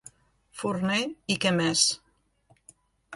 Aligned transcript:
Forner 0.61 0.97
i 1.33 1.35
què 1.43 1.51
més? 1.57 1.83